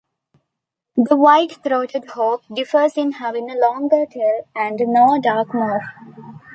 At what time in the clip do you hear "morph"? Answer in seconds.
5.49-5.89